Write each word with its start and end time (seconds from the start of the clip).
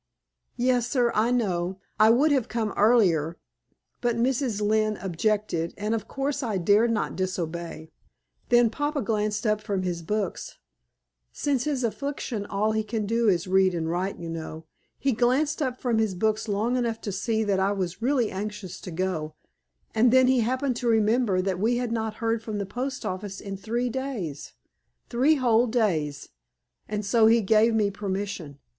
"Yes, 0.57 0.89
sir; 0.89 1.11
I 1.13 1.29
know. 1.29 1.77
I 1.99 2.09
would 2.09 2.31
have 2.31 2.47
come 2.47 2.73
earlier, 2.75 3.37
but 4.01 4.15
Mrs. 4.15 4.59
Lynne 4.59 4.97
objected, 4.97 5.75
and 5.77 5.93
of 5.93 6.07
course 6.07 6.41
I 6.41 6.57
dared 6.57 6.89
not 6.89 7.15
disobey. 7.15 7.91
Then 8.49 8.71
papa 8.71 9.03
glanced 9.03 9.45
up 9.45 9.61
from 9.61 9.83
his 9.83 10.01
books 10.01 10.57
since 11.31 11.65
his 11.65 11.83
affliction 11.83 12.47
all 12.47 12.71
he 12.71 12.83
can 12.83 13.05
do 13.05 13.29
is 13.29 13.43
to 13.43 13.51
read 13.51 13.75
and 13.75 13.91
write, 13.91 14.17
you 14.17 14.27
know 14.27 14.65
he 14.97 15.11
glanced 15.11 15.61
up 15.61 15.79
from 15.79 15.99
his 15.99 16.15
books 16.15 16.47
long 16.47 16.77
enough 16.77 16.99
to 17.01 17.11
see 17.11 17.43
that 17.43 17.59
I 17.59 17.71
was 17.71 18.01
really 18.01 18.31
anxious 18.31 18.81
to 18.81 18.89
go, 18.89 19.35
and 19.93 20.11
then 20.11 20.25
he 20.25 20.39
happened 20.39 20.77
to 20.77 20.87
remember 20.87 21.43
that 21.43 21.59
we 21.59 21.77
had 21.77 21.91
not 21.91 22.15
heard 22.15 22.41
from 22.41 22.57
the 22.57 22.65
post 22.65 23.05
office 23.05 23.39
in 23.39 23.55
three 23.55 23.87
days 23.91 24.53
three 25.11 25.35
whole 25.35 25.67
days 25.67 26.29
and 26.89 27.05
so 27.05 27.27
he 27.27 27.39
gave 27.41 27.75
me 27.75 27.91
permission. 27.91 28.57